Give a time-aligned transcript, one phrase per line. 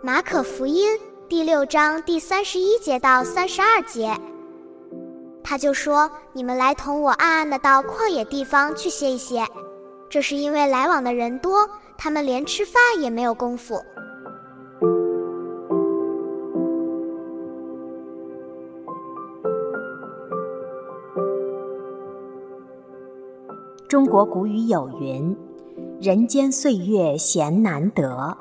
[0.00, 4.10] 马可福音第六章第三十一节到三十二节，
[5.44, 9.46] 他就说：“你们来同我暗暗的到旷野地方去歇一歇，
[10.08, 13.82] 这是因为来往的人多，他们连吃饭也没有功夫。”
[23.88, 25.34] 中国古语有云
[25.98, 28.36] ：“人间岁月闲难得。”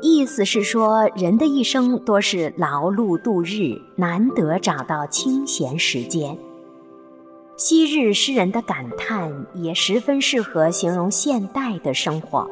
[0.00, 6.38] 意思是说，人的一生多是劳碌度日，难得找到清闲时间。
[7.58, 12.48] 昔日诗人的感叹也十分适合形容现代的生活。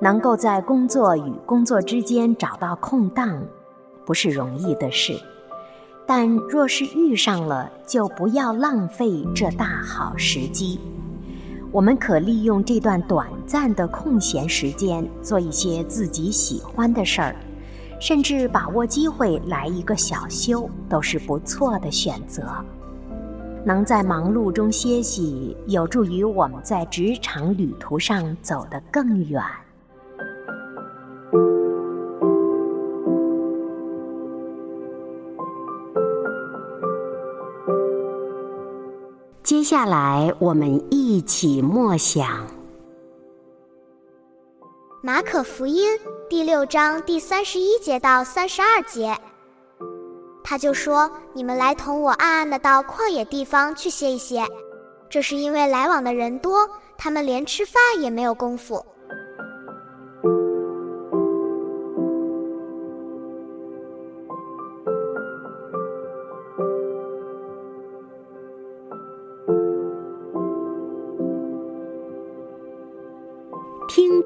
[0.00, 3.40] 能够在工作与工作之间找到空档，
[4.04, 5.14] 不是容易的事。
[6.04, 10.80] 但若是遇上了，就不要浪费这大好时机。
[11.70, 17.36] 我们可利用这段短暂的空闲时间，做一些自己喜欢的事儿，
[18.00, 22.42] 甚至把握机会来一个小休，都是不错的选择。
[23.66, 29.42] 能在忙碌中歇息，有助于我们在职场旅途上走得更远。
[39.48, 42.26] 接下来，我们一起默想
[45.00, 45.90] 《马可福音》
[46.28, 49.16] 第六章第三十一节到三十二节。
[50.44, 54.44] 他就说：“你们来同我暗暗的到旷野地方去歇一歇，
[55.08, 58.84] 这是因为来往的人多，他们连吃饭也没有功夫。”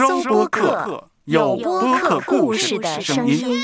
[0.00, 3.54] 收播客，有播客故事的声音。